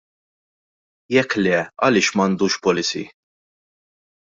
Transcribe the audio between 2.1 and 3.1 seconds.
m'għandux policy?